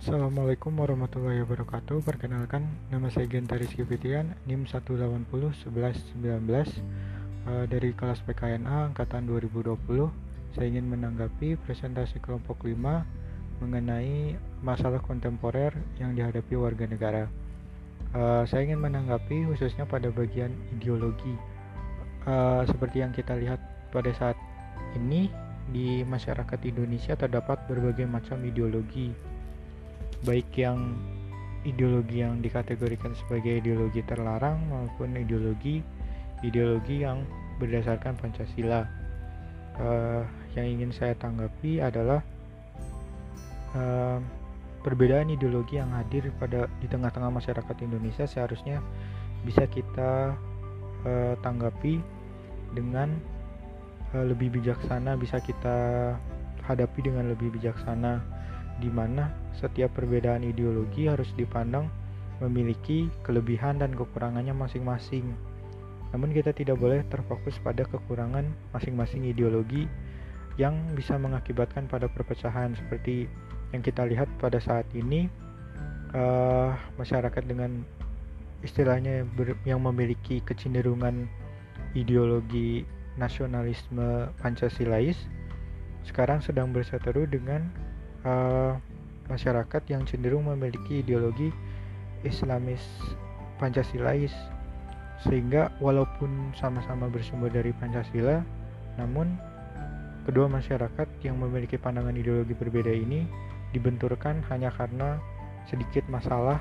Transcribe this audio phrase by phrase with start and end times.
[0.00, 2.00] Assalamualaikum warahmatullahi wabarakatuh.
[2.00, 5.20] Perkenalkan, nama saya Genta Rizky Fitian NIM 180
[7.68, 9.76] Dari kelas PKNA Angkatan 2020
[10.56, 12.80] Saya ingin menanggapi presentasi kelompok 5
[13.60, 17.28] Mengenai masalah kontemporer yang dihadapi warga negara.
[18.16, 21.36] Uh, Saya ingin menanggapi khususnya pada bagian ideologi.
[22.24, 23.60] Uh, Seperti yang kita lihat
[23.92, 24.40] pada saat
[24.96, 25.28] ini
[25.70, 29.10] di masyarakat Indonesia terdapat berbagai macam ideologi
[30.22, 30.94] baik yang
[31.66, 35.82] ideologi yang dikategorikan sebagai ideologi terlarang maupun ideologi
[36.46, 37.26] ideologi yang
[37.58, 38.84] berdasarkan Pancasila.
[39.76, 40.24] Uh,
[40.56, 42.24] yang ingin saya tanggapi adalah
[43.76, 44.16] uh,
[44.80, 48.80] perbedaan ideologi yang hadir pada di tengah-tengah masyarakat Indonesia seharusnya
[49.44, 50.32] bisa kita
[51.04, 52.00] uh, tanggapi
[52.72, 53.20] dengan
[54.14, 56.14] lebih bijaksana, bisa kita
[56.66, 58.22] hadapi dengan lebih bijaksana
[58.82, 61.88] di mana setiap perbedaan ideologi harus dipandang
[62.44, 65.32] memiliki kelebihan dan kekurangannya masing-masing.
[66.12, 68.44] Namun kita tidak boleh terfokus pada kekurangan
[68.76, 69.88] masing-masing ideologi
[70.60, 73.28] yang bisa mengakibatkan pada perpecahan seperti
[73.72, 75.28] yang kita lihat pada saat ini
[76.12, 77.84] uh, masyarakat dengan
[78.64, 79.28] istilahnya
[79.68, 81.28] yang memiliki kecenderungan
[81.92, 85.16] ideologi nasionalisme Pancasilais
[86.06, 87.66] sekarang sedang berseteru dengan
[88.22, 88.78] uh,
[89.26, 91.50] masyarakat yang cenderung memiliki ideologi
[92.22, 92.82] Islamis
[93.58, 94.32] Pancasilais.
[95.26, 98.44] Sehingga walaupun sama-sama bersumber dari Pancasila
[99.00, 99.36] namun
[100.28, 103.24] kedua masyarakat yang memiliki pandangan ideologi berbeda ini
[103.72, 105.18] dibenturkan hanya karena
[105.66, 106.60] sedikit masalah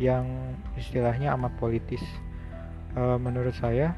[0.00, 0.28] yang
[0.76, 2.00] istilahnya amat politis.
[2.94, 3.94] Uh, menurut saya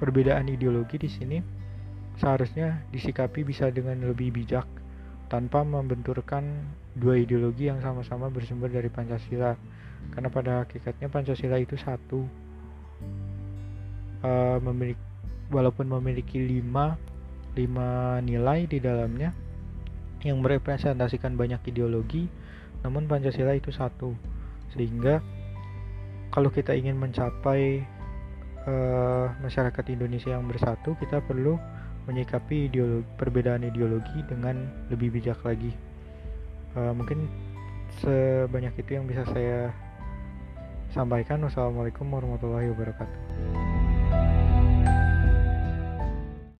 [0.00, 1.38] perbedaan ideologi di sini
[2.16, 4.64] seharusnya disikapi bisa dengan lebih bijak
[5.28, 6.42] tanpa membenturkan
[6.96, 9.54] dua ideologi yang sama-sama bersumber dari Pancasila.
[10.10, 12.24] Karena pada hakikatnya Pancasila itu satu.
[14.20, 15.00] Uh, memiliki
[15.48, 17.00] walaupun memiliki lima
[17.56, 19.32] lima nilai di dalamnya
[20.20, 22.28] yang merepresentasikan banyak ideologi
[22.84, 24.12] namun Pancasila itu satu.
[24.76, 25.24] Sehingga
[26.30, 27.80] kalau kita ingin mencapai
[28.70, 31.58] uh, masyarakat Indonesia yang bersatu kita perlu
[32.06, 35.74] menyikapi ideologi, perbedaan ideologi dengan lebih bijak lagi.
[36.78, 37.26] Uh, mungkin
[37.98, 39.74] sebanyak itu yang bisa saya
[40.94, 41.42] sampaikan.
[41.42, 43.69] Wassalamualaikum warahmatullahi wabarakatuh.